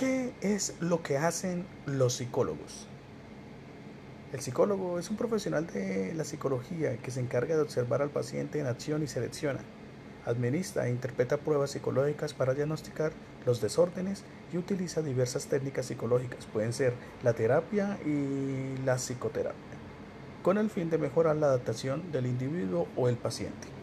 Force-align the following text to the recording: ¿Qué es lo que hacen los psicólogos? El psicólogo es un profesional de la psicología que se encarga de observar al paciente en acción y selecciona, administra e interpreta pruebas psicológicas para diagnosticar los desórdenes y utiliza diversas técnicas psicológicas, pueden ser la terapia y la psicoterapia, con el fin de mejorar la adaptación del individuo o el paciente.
¿Qué 0.00 0.32
es 0.40 0.76
lo 0.80 1.02
que 1.02 1.18
hacen 1.18 1.66
los 1.84 2.14
psicólogos? 2.14 2.86
El 4.32 4.40
psicólogo 4.40 4.98
es 4.98 5.10
un 5.10 5.18
profesional 5.18 5.66
de 5.66 6.14
la 6.14 6.24
psicología 6.24 6.96
que 6.96 7.10
se 7.10 7.20
encarga 7.20 7.54
de 7.54 7.60
observar 7.60 8.00
al 8.00 8.08
paciente 8.08 8.58
en 8.58 8.66
acción 8.66 9.02
y 9.02 9.08
selecciona, 9.08 9.60
administra 10.24 10.86
e 10.86 10.90
interpreta 10.90 11.36
pruebas 11.36 11.72
psicológicas 11.72 12.32
para 12.32 12.54
diagnosticar 12.54 13.12
los 13.44 13.60
desórdenes 13.60 14.24
y 14.54 14.56
utiliza 14.56 15.02
diversas 15.02 15.48
técnicas 15.48 15.84
psicológicas, 15.84 16.46
pueden 16.46 16.72
ser 16.72 16.94
la 17.22 17.34
terapia 17.34 17.98
y 18.06 18.82
la 18.86 18.96
psicoterapia, 18.96 19.76
con 20.42 20.56
el 20.56 20.70
fin 20.70 20.88
de 20.88 20.96
mejorar 20.96 21.36
la 21.36 21.48
adaptación 21.48 22.10
del 22.10 22.24
individuo 22.24 22.88
o 22.96 23.10
el 23.10 23.18
paciente. 23.18 23.79